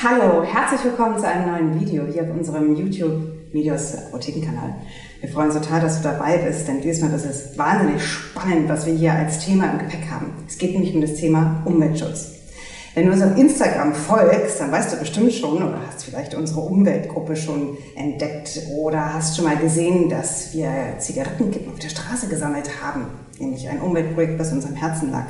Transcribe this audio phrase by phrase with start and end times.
[0.00, 3.20] Hallo, herzlich willkommen zu einem neuen Video hier auf unserem YouTube
[3.52, 4.76] Medios Apothekenkanal.
[5.20, 8.86] Wir freuen uns total, dass du dabei bist, denn diesmal ist es wahnsinnig spannend, was
[8.86, 10.26] wir hier als Thema im Gepäck haben.
[10.46, 12.28] Es geht nämlich um das Thema Umweltschutz.
[12.94, 16.60] Wenn du uns auf Instagram folgst, dann weißt du bestimmt schon oder hast vielleicht unsere
[16.60, 20.70] Umweltgruppe schon entdeckt oder hast schon mal gesehen, dass wir
[21.00, 23.06] Zigarettenkippen auf der Straße gesammelt haben,
[23.40, 25.26] nämlich ein Umweltprojekt, das uns am Herzen lag.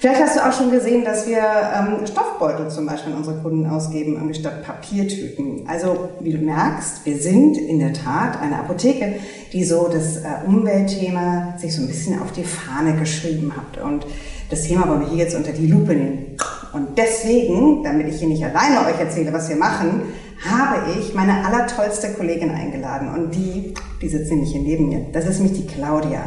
[0.00, 3.66] Vielleicht hast du auch schon gesehen, dass wir ähm, Stoffbeutel zum Beispiel an unsere Kunden
[3.66, 5.68] ausgeben, anstatt Papiertüten.
[5.68, 9.16] Also, wie du merkst, wir sind in der Tat eine Apotheke,
[9.52, 13.84] die so das äh, Umweltthema sich so ein bisschen auf die Fahne geschrieben hat.
[13.84, 14.06] Und
[14.48, 16.34] das Thema wollen wir hier jetzt unter die Lupe nehmen.
[16.72, 20.00] Und deswegen, damit ich hier nicht alleine euch erzähle, was wir machen,
[20.48, 23.12] habe ich meine allertollste Kollegin eingeladen.
[23.12, 25.04] Und die, die sitzt nämlich hier neben mir.
[25.12, 26.22] Das ist nämlich die Claudia.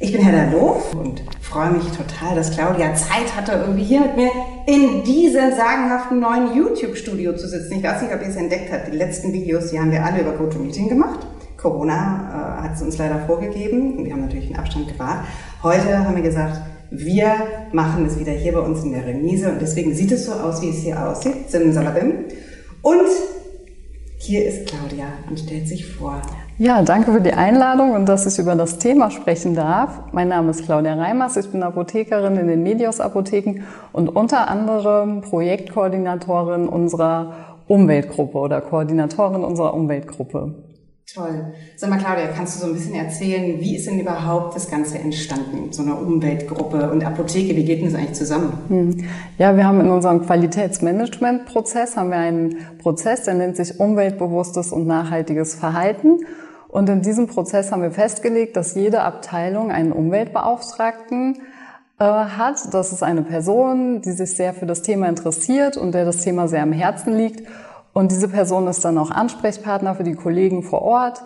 [0.00, 1.22] Ich bin Hedda Loof und
[1.54, 4.30] freue mich total, dass Claudia Zeit hatte, irgendwie hier mit mir
[4.66, 7.74] in diesem sagenhaften neuen YouTube-Studio zu sitzen.
[7.74, 8.92] Ich weiß nicht, ob ihr es entdeckt habt.
[8.92, 11.20] Die letzten Videos, die haben wir alle über GoToMeeting gemacht.
[11.56, 15.26] Corona äh, hat es uns leider vorgegeben und wir haben natürlich den Abstand gewahrt.
[15.62, 17.32] Heute haben wir gesagt, wir
[17.70, 20.60] machen es wieder hier bei uns in der Remise und deswegen sieht es so aus,
[20.60, 21.48] wie es hier aussieht.
[21.52, 22.14] Simsalabim.
[22.82, 23.06] Und
[24.24, 26.22] hier ist Claudia und stellt sich vor.
[26.56, 30.00] Ja, danke für die Einladung und dass ich über das Thema sprechen darf.
[30.12, 35.20] Mein Name ist Claudia Reimers, ich bin Apothekerin in den Medios Apotheken und unter anderem
[35.20, 37.32] Projektkoordinatorin unserer
[37.66, 40.73] Umweltgruppe oder Koordinatorin unserer Umweltgruppe.
[41.14, 41.54] Toll.
[41.76, 44.98] Sag mal, Claudia, kannst du so ein bisschen erzählen, wie ist denn überhaupt das Ganze
[44.98, 48.58] entstanden, so eine Umweltgruppe und Apotheke, wie geht denn das eigentlich zusammen?
[48.66, 49.04] Hm.
[49.38, 54.88] Ja, wir haben in unserem Qualitätsmanagementprozess haben wir einen Prozess, der nennt sich umweltbewusstes und
[54.88, 56.26] nachhaltiges Verhalten.
[56.66, 61.36] Und in diesem Prozess haben wir festgelegt, dass jede Abteilung einen Umweltbeauftragten
[62.00, 62.74] äh, hat.
[62.74, 66.48] Das ist eine Person, die sich sehr für das Thema interessiert und der das Thema
[66.48, 67.46] sehr am Herzen liegt.
[67.94, 71.22] Und diese Person ist dann auch Ansprechpartner für die Kollegen vor Ort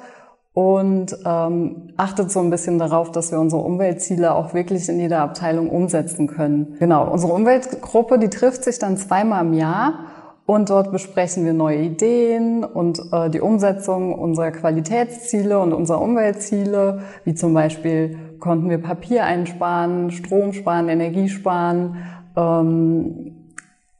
[0.53, 5.21] und ähm, achtet so ein bisschen darauf, dass wir unsere Umweltziele auch wirklich in jeder
[5.21, 6.77] Abteilung umsetzen können.
[6.79, 10.01] Genau, unsere Umweltgruppe, die trifft sich dann zweimal im Jahr
[10.45, 17.01] und dort besprechen wir neue Ideen und äh, die Umsetzung unserer Qualitätsziele und unserer Umweltziele,
[17.25, 21.97] wie zum Beispiel konnten wir Papier einsparen, Strom sparen, Energie sparen.
[22.37, 23.38] Ähm,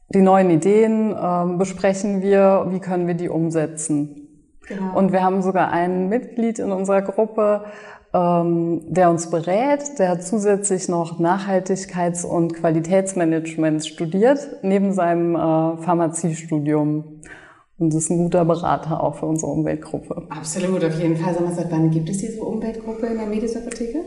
[0.09, 4.27] die neuen Ideen ähm, besprechen wir, wie können wir die umsetzen.
[4.67, 4.97] Genau.
[4.97, 7.65] Und wir haben sogar einen Mitglied in unserer Gruppe,
[8.13, 17.21] ähm, der uns berät, der zusätzlich noch Nachhaltigkeits- und Qualitätsmanagement studiert, neben seinem äh, Pharmaziestudium.
[17.77, 20.23] Und das ist ein guter Berater auch für unsere Umweltgruppe.
[20.29, 21.33] Absolut, auf jeden Fall.
[21.33, 23.99] Sag mal, seit wann gibt es diese Umweltgruppe in der Medisapotheke?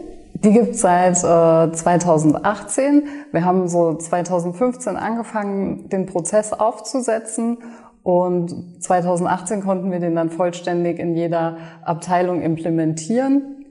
[0.45, 3.05] Die gibt es seit äh, 2018.
[3.31, 7.59] Wir haben so 2015 angefangen, den Prozess aufzusetzen
[8.03, 13.67] und 2018 konnten wir den dann vollständig in jeder Abteilung implementieren.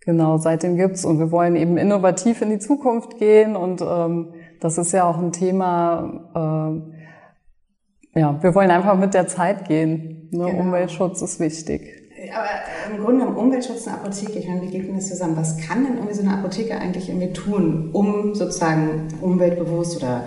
[0.00, 4.78] Genau, seitdem gibt's und wir wollen eben innovativ in die Zukunft gehen und ähm, das
[4.78, 6.80] ist ja auch ein Thema.
[8.14, 10.28] Äh, ja, wir wollen einfach mit der Zeit gehen.
[10.32, 10.46] Ne?
[10.46, 10.60] Genau.
[10.60, 11.99] Umweltschutz ist wichtig.
[12.28, 15.36] Aber im Grunde um Umweltschutz eine Apotheke, ich meine, wie geht denn das zusammen?
[15.36, 20.24] Was kann denn irgendwie so eine Apotheke eigentlich irgendwie tun, um sozusagen umweltbewusst oder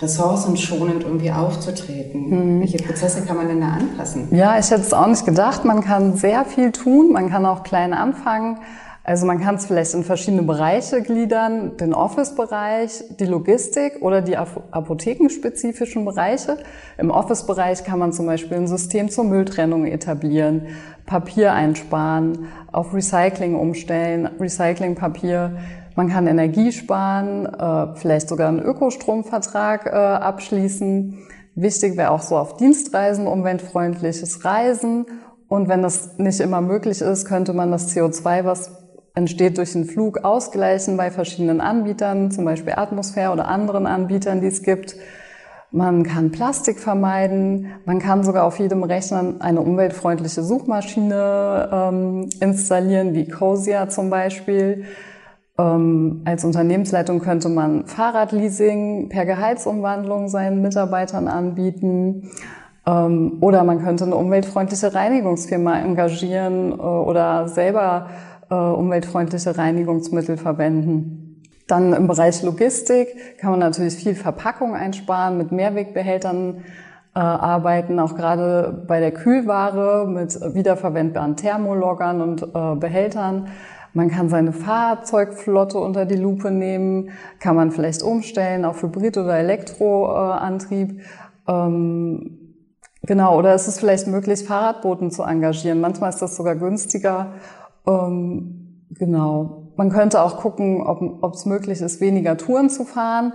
[0.00, 2.56] ressourcenschonend irgendwie aufzutreten?
[2.56, 2.60] Mhm.
[2.60, 4.28] Welche Prozesse kann man denn da anpassen?
[4.30, 5.64] Ja, ich hätte es auch nicht gedacht.
[5.64, 7.12] Man kann sehr viel tun.
[7.12, 8.58] Man kann auch klein anfangen.
[9.06, 14.38] Also man kann es vielleicht in verschiedene Bereiche gliedern, den Office-Bereich, die Logistik oder die
[14.38, 16.56] apothekenspezifischen Bereiche.
[16.96, 20.68] Im Office-Bereich kann man zum Beispiel ein System zur Mülltrennung etablieren,
[21.04, 25.58] Papier einsparen, auf Recycling umstellen, Recyclingpapier.
[25.96, 31.18] Man kann Energie sparen, äh, vielleicht sogar einen Ökostromvertrag äh, abschließen.
[31.54, 35.04] Wichtig wäre auch so auf Dienstreisen umweltfreundliches Reisen.
[35.46, 38.83] Und wenn das nicht immer möglich ist, könnte man das CO2, was
[39.14, 44.48] entsteht durch den Flug ausgleichen bei verschiedenen Anbietern, zum Beispiel Atmosphäre oder anderen Anbietern, die
[44.48, 44.96] es gibt.
[45.70, 47.72] Man kann Plastik vermeiden.
[47.84, 54.84] Man kann sogar auf jedem Rechner eine umweltfreundliche Suchmaschine ähm, installieren, wie Cosia zum Beispiel.
[55.58, 62.30] Ähm, als Unternehmensleitung könnte man Fahrradleasing per Gehaltsumwandlung seinen Mitarbeitern anbieten.
[62.86, 68.10] Ähm, oder man könnte eine umweltfreundliche Reinigungsfirma engagieren äh, oder selber
[68.54, 71.42] umweltfreundliche Reinigungsmittel verwenden.
[71.66, 76.64] Dann im Bereich Logistik kann man natürlich viel Verpackung einsparen, mit Mehrwegbehältern
[77.14, 83.48] äh, arbeiten, auch gerade bei der Kühlware mit wiederverwendbaren Thermologgern und äh, Behältern.
[83.94, 89.38] Man kann seine Fahrzeugflotte unter die Lupe nehmen, kann man vielleicht umstellen auf Hybrid- oder
[89.38, 91.00] Elektroantrieb.
[91.46, 92.40] Ähm,
[93.06, 95.78] Genau, oder ist es vielleicht möglich, Fahrradboten zu engagieren?
[95.78, 97.34] Manchmal ist das sogar günstiger.
[97.86, 99.72] Ähm, genau.
[99.76, 103.32] Man könnte auch gucken, ob es möglich ist, weniger Touren zu fahren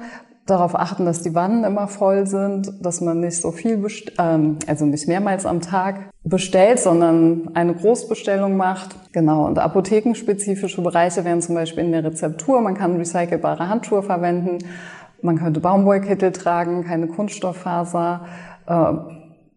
[0.49, 3.85] darauf achten, dass die Wannen immer voll sind, dass man nicht so viel,
[4.17, 8.95] ähm, also nicht mehrmals am Tag bestellt, sondern eine Großbestellung macht.
[9.13, 9.45] Genau.
[9.45, 12.61] Und apothekenspezifische Bereiche wären zum Beispiel in der Rezeptur.
[12.61, 14.59] Man kann recycelbare Handschuhe verwenden.
[15.21, 18.25] Man könnte Baumwollkittel tragen, keine Kunststofffaser.
[18.67, 18.93] Äh,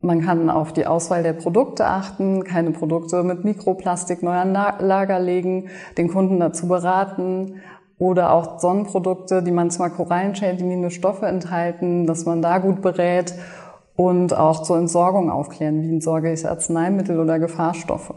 [0.03, 5.21] man kann auf die Auswahl der Produkte achten, keine Produkte mit Mikroplastik neu an Lager
[5.21, 7.61] legen, den Kunden dazu beraten,
[7.99, 13.33] oder auch Sonnenprodukte, die manchmal korallenschädigende Stoffe enthalten, dass man da gut berät
[13.95, 18.13] und auch zur Entsorgung aufklären, wie entsorge ich Arzneimittel oder Gefahrstoffe.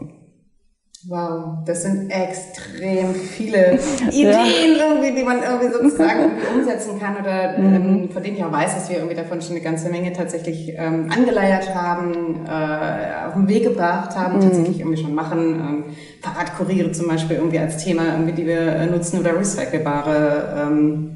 [1.08, 3.78] Wow, das sind extrem viele
[4.10, 4.86] Ideen ja.
[4.88, 7.74] irgendwie, die man irgendwie sozusagen irgendwie umsetzen kann oder mhm.
[7.74, 10.72] ähm, von denen ich auch weiß, dass wir irgendwie davon schon eine ganze Menge tatsächlich
[10.76, 14.40] ähm, angeleiert haben, äh, auf den Weg gebracht haben, mhm.
[14.40, 15.38] tatsächlich irgendwie schon machen.
[15.38, 15.84] Ähm,
[16.22, 21.15] Fahrradkuriere zum Beispiel irgendwie als Thema irgendwie, die wir äh, nutzen oder recycelbare ähm,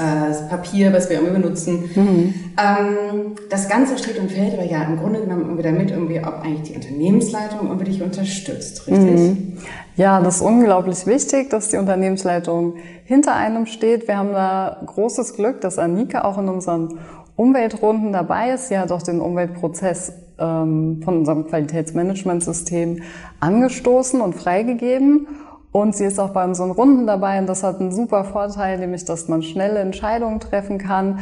[0.00, 1.90] äh, Papier, was wir irgendwie benutzen.
[1.94, 2.34] Mhm.
[2.56, 6.42] Ähm, das Ganze steht und fällt aber ja im Grunde genommen irgendwie damit, irgendwie, ob
[6.42, 9.20] eigentlich die Unternehmensleitung irgendwie dich unterstützt, richtig?
[9.20, 9.58] Mhm.
[9.96, 12.74] Ja, das ist unglaublich wichtig, dass die Unternehmensleitung
[13.04, 14.08] hinter einem steht.
[14.08, 16.98] Wir haben da großes Glück, dass Annika auch in unseren
[17.36, 18.68] Umweltrunden dabei ist.
[18.68, 23.02] Sie hat auch den Umweltprozess ähm, von unserem Qualitätsmanagementsystem
[23.40, 25.26] angestoßen und freigegeben.
[25.72, 29.04] Und sie ist auch bei unseren Runden dabei und das hat einen super Vorteil, nämlich
[29.04, 31.20] dass man schnelle Entscheidungen treffen kann.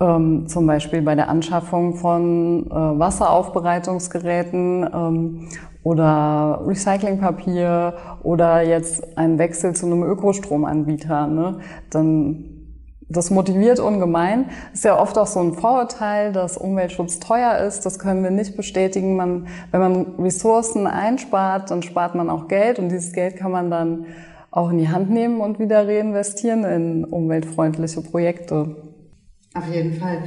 [0.00, 5.48] Ähm, zum Beispiel bei der Anschaffung von äh, Wasseraufbereitungsgeräten ähm,
[5.82, 11.26] oder Recyclingpapier oder jetzt ein Wechsel zu einem Ökostromanbieter.
[11.26, 11.58] Ne?
[11.90, 12.59] Dann
[13.10, 14.46] das motiviert ungemein.
[14.72, 17.84] Ist ja oft auch so ein Vorurteil, dass Umweltschutz teuer ist.
[17.84, 19.16] Das können wir nicht bestätigen.
[19.16, 23.70] Man, wenn man Ressourcen einspart, dann spart man auch Geld und dieses Geld kann man
[23.70, 24.06] dann
[24.52, 28.76] auch in die Hand nehmen und wieder reinvestieren in umweltfreundliche Projekte.
[29.54, 30.18] Auf jeden Fall.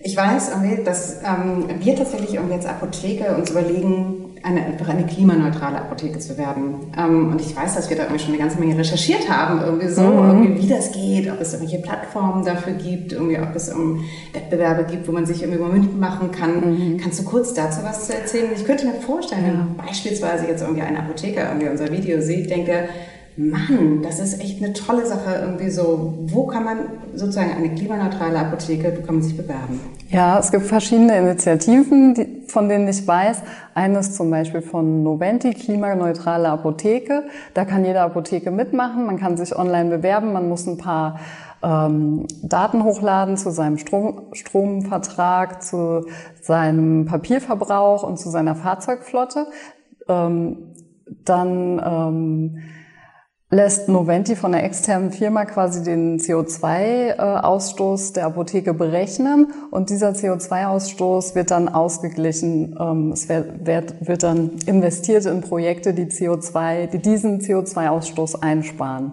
[0.00, 0.52] Ich weiß,
[0.84, 6.38] dass ähm, wir tatsächlich irgendwie als Apotheke uns überlegen, eine, einfach eine klimaneutrale Apotheke zu
[6.38, 6.92] werden.
[6.96, 9.88] Ähm, und ich weiß, dass wir da irgendwie schon eine ganze Menge recherchiert haben, irgendwie
[9.88, 10.28] so, mhm.
[10.28, 14.84] irgendwie, wie das geht, ob es irgendwelche Plattformen dafür gibt, irgendwie, ob es um Wettbewerbe
[14.84, 16.60] gibt, wo man sich irgendwie übermündig machen kann.
[16.60, 16.98] Mhm.
[16.98, 18.50] Kannst du kurz dazu was zu erzählen?
[18.54, 19.52] Ich könnte mir vorstellen, ja.
[19.52, 22.88] wenn beispielsweise jetzt irgendwie ein Apotheker irgendwie unser Video sieht, denke,
[23.36, 26.14] Mann, das ist echt eine tolle Sache irgendwie so.
[26.28, 26.78] Wo kann man
[27.14, 29.78] sozusagen eine klimaneutrale Apotheke, man sich bewerben?
[30.08, 33.42] Ja, es gibt verschiedene Initiativen, von denen ich weiß.
[33.74, 37.24] Eines zum Beispiel von Noventi, klimaneutrale Apotheke.
[37.52, 39.04] Da kann jede Apotheke mitmachen.
[39.04, 40.32] Man kann sich online bewerben.
[40.32, 41.20] Man muss ein paar
[41.62, 46.06] ähm, Daten hochladen zu seinem Strom, Stromvertrag, zu
[46.40, 49.46] seinem Papierverbrauch und zu seiner Fahrzeugflotte.
[50.08, 50.72] Ähm,
[51.24, 52.62] dann ähm,
[53.50, 61.36] lässt Noventi von der externen Firma quasi den CO2-Ausstoß der Apotheke berechnen und dieser CO2-Ausstoß
[61.36, 62.76] wird dann ausgeglichen.
[62.78, 69.12] Ähm, es wird, wird dann investiert in Projekte, die CO2, die diesen CO2-Ausstoß einsparen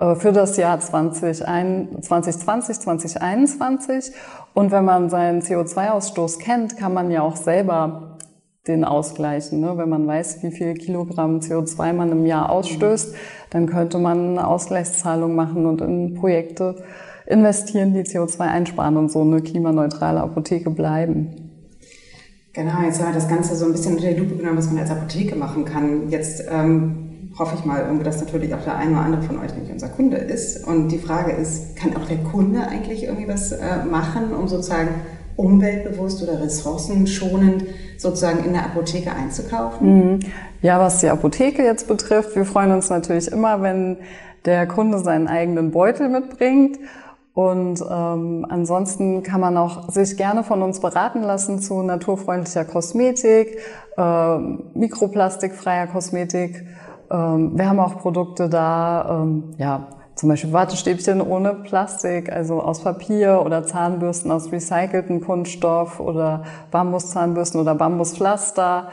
[0.00, 2.00] äh, für das Jahr 2020,
[2.80, 4.12] 2021.
[4.54, 8.16] Und wenn man seinen CO2-Ausstoß kennt, kann man ja auch selber
[8.66, 9.60] den ausgleichen.
[9.60, 9.76] Ne?
[9.76, 13.14] Wenn man weiß, wie viel Kilogramm CO2 man im Jahr ausstößt,
[13.56, 16.76] dann könnte man eine Ausgleichszahlung machen und in Projekte
[17.26, 21.50] investieren, die CO2 einsparen und so eine klimaneutrale Apotheke bleiben.
[22.52, 24.78] Genau, jetzt haben wir das Ganze so ein bisschen unter die Lupe genommen, was man
[24.78, 26.10] als Apotheke machen kann.
[26.10, 29.72] Jetzt ähm, hoffe ich mal, dass natürlich auch der eine oder andere von euch nämlich
[29.72, 30.66] unser Kunde ist.
[30.66, 34.88] Und die Frage ist, kann auch der Kunde eigentlich irgendwie was äh, machen, um sozusagen
[35.36, 37.64] umweltbewusst oder ressourcenschonend
[37.98, 40.12] sozusagen in der Apotheke einzukaufen?
[40.12, 40.20] Mhm.
[40.62, 43.98] Ja, was die Apotheke jetzt betrifft, wir freuen uns natürlich immer, wenn
[44.44, 46.78] der Kunde seinen eigenen Beutel mitbringt.
[47.34, 53.58] Und ähm, ansonsten kann man auch sich gerne von uns beraten lassen zu naturfreundlicher Kosmetik,
[53.98, 54.38] äh,
[54.72, 56.64] mikroplastikfreier Kosmetik.
[57.10, 62.82] Ähm, wir haben auch Produkte da, ähm, ja, zum Beispiel Wattestäbchen ohne Plastik, also aus
[62.82, 68.88] Papier oder Zahnbürsten aus recyceltem Kunststoff oder Bambuszahnbürsten oder Bambuspflaster.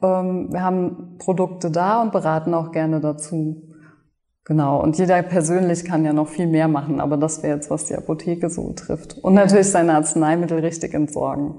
[0.00, 3.66] Ähm, wir haben Produkte da und beraten auch gerne dazu.
[4.44, 7.86] Genau, und jeder persönlich kann ja noch viel mehr machen, aber das wäre jetzt, was
[7.86, 9.18] die Apotheke so betrifft.
[9.18, 11.54] Und natürlich seine Arzneimittel richtig entsorgen,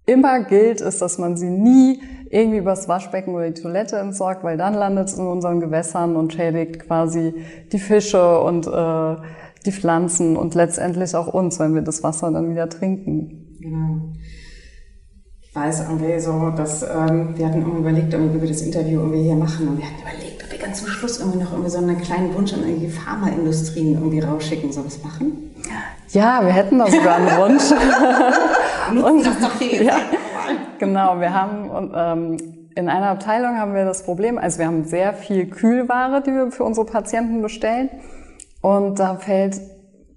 [0.04, 2.00] immer gilt, ist, dass man sie nie
[2.30, 6.32] irgendwie übers Waschbecken oder die Toilette entsorgt, weil dann landet es in unseren Gewässern und
[6.32, 7.34] schädigt quasi
[7.72, 9.16] die Fische und äh,
[9.64, 13.56] die Pflanzen und letztendlich auch uns, wenn wir das Wasser dann wieder trinken.
[13.60, 14.00] Genau.
[15.42, 19.36] Ich weiß irgendwie so, dass ähm, wir hatten überlegt, wie wir das Interview irgendwie hier
[19.36, 20.25] machen und wir hatten überlegt,
[20.66, 24.72] ganz zum Schluss irgendwie noch irgendwie so einen kleinen Wunsch an die Pharmaindustrien irgendwie rausschicken.
[24.72, 25.54] Soll das machen?
[26.10, 27.70] Ja, wir hätten da sogar einen Wunsch.
[29.04, 29.82] und, das doch hier.
[29.82, 29.96] Ja,
[30.78, 32.36] genau, wir haben ähm,
[32.74, 36.50] in einer Abteilung haben wir das Problem, also wir haben sehr viel Kühlware, die wir
[36.50, 37.88] für unsere Patienten bestellen.
[38.60, 39.60] Und da fällt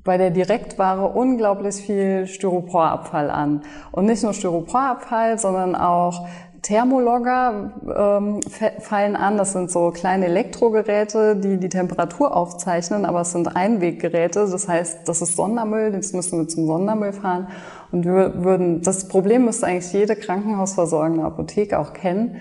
[0.03, 3.61] bei der Direktware unglaublich viel Styroporabfall an.
[3.91, 6.27] Und nicht nur Styroporabfall, sondern auch
[6.61, 8.39] Thermologger ähm,
[8.79, 9.37] fallen an.
[9.37, 14.47] Das sind so kleine Elektrogeräte, die die Temperatur aufzeichnen, aber es sind Einweggeräte.
[14.49, 17.47] Das heißt, das ist Sondermüll, das müssen wir zum Sondermüll fahren.
[17.91, 22.37] Und wir würden, das Problem müsste eigentlich jede krankenhausversorgende Apotheke auch kennen.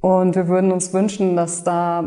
[0.00, 2.04] Und wir würden uns wünschen, dass da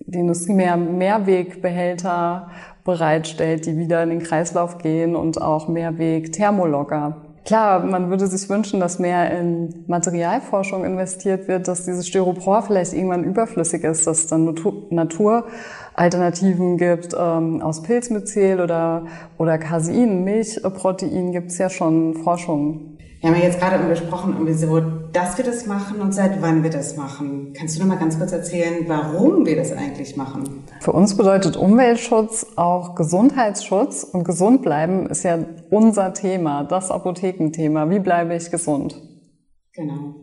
[0.00, 2.50] die Industrie mehr Mehrwegbehälter
[2.84, 7.25] bereitstellt, die wieder in den Kreislauf gehen und auch Mehrweg-Thermologger.
[7.46, 12.92] Klar, man würde sich wünschen, dass mehr in Materialforschung investiert wird, dass dieses Styropor vielleicht
[12.92, 14.52] irgendwann überflüssig ist, dass es dann
[14.90, 19.06] Naturalternativen gibt ähm, aus Pilzmyzel oder,
[19.38, 22.95] oder Casein, Milchprotein gibt es ja schon Forschung
[23.26, 24.78] wir haben ja jetzt gerade besprochen, irgendwie so,
[25.12, 27.52] dass wir das machen und seit wann wir das machen.
[27.58, 30.62] Kannst du noch mal ganz kurz erzählen, warum wir das eigentlich machen?
[30.78, 35.40] Für uns bedeutet Umweltschutz auch Gesundheitsschutz und gesund bleiben ist ja
[35.70, 37.90] unser Thema, das Apothekenthema.
[37.90, 39.02] Wie bleibe ich gesund?
[39.72, 40.14] Genau.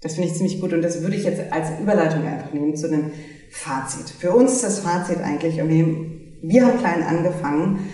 [0.00, 2.86] Das finde ich ziemlich gut und das würde ich jetzt als Überleitung einfach nehmen zu
[2.86, 3.10] einem
[3.50, 4.08] Fazit.
[4.08, 7.88] Für uns ist das Fazit eigentlich wir haben klein angefangen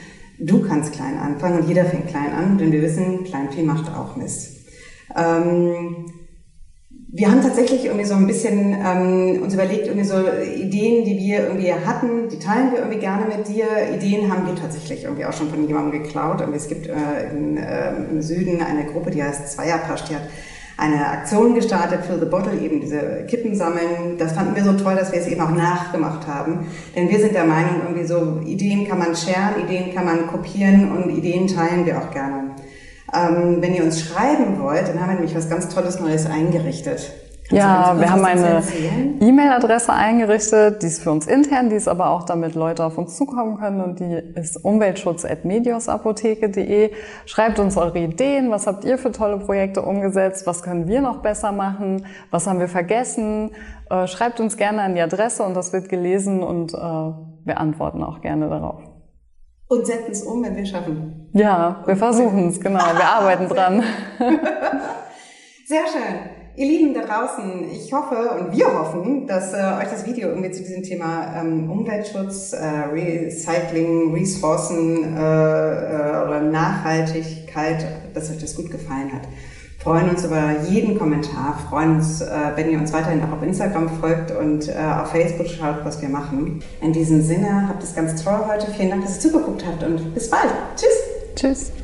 [0.44, 4.16] Du kannst klein anfangen und jeder fängt klein an, denn wir wissen, Kleinvieh macht auch
[4.16, 4.66] Mist.
[5.16, 6.06] Ähm,
[7.14, 11.40] wir haben tatsächlich irgendwie so ein bisschen ähm, uns überlegt, irgendwie so Ideen, die wir
[11.46, 13.66] irgendwie hatten, die teilen wir irgendwie gerne mit dir.
[13.94, 16.42] Ideen haben wir tatsächlich irgendwie auch schon von jemandem geklaut.
[16.54, 20.22] es gibt äh, in, äh, im Süden eine Gruppe, die heißt Zweierpasch, die hat
[20.82, 24.18] eine Aktion gestartet, Fill the Bottle, eben diese Kippen sammeln.
[24.18, 26.66] Das fanden wir so toll, dass wir es eben auch nachgemacht haben.
[26.96, 30.90] Denn wir sind der Meinung, irgendwie so Ideen kann man sharen, Ideen kann man kopieren
[30.90, 32.56] und Ideen teilen wir auch gerne.
[33.14, 37.12] Ähm, wenn ihr uns schreiben wollt, dann haben wir nämlich was ganz Tolles Neues eingerichtet.
[37.52, 38.62] Ja, wir haben eine
[39.21, 43.14] E-Mail-Adresse eingerichtet, die ist für uns intern, die ist aber auch damit Leute auf uns
[43.16, 46.92] zukommen können und die ist umweltschutz.mediosapotheke.de.
[47.26, 51.18] Schreibt uns eure Ideen, was habt ihr für tolle Projekte umgesetzt, was können wir noch
[51.18, 53.50] besser machen, was haben wir vergessen.
[53.90, 58.02] Äh, schreibt uns gerne an die Adresse und das wird gelesen und äh, wir antworten
[58.02, 58.80] auch gerne darauf.
[59.68, 61.28] Und setzen es um, wenn wir schaffen.
[61.35, 63.82] Ja, wir versuchen es, genau, wir arbeiten dran.
[65.66, 66.31] Sehr schön.
[66.54, 70.50] Ihr Lieben da draußen, ich hoffe und wir hoffen, dass äh, euch das Video irgendwie
[70.50, 78.54] zu diesem Thema ähm, Umweltschutz, äh, Recycling, Ressourcen äh, äh, oder Nachhaltigkeit, dass euch das
[78.54, 79.23] gut gefallen hat.
[79.78, 83.88] Freuen uns über jeden Kommentar, freuen uns, äh, wenn ihr uns weiterhin auch auf Instagram
[83.88, 86.62] folgt und äh, auf Facebook schaut, was wir machen.
[86.82, 88.71] In diesem Sinne, habt es ganz toll heute.
[88.73, 90.52] Vielen Dank, dass ihr zugeguckt habt und bis bald.
[90.76, 91.35] Tschüss.
[91.35, 91.81] Tschüss.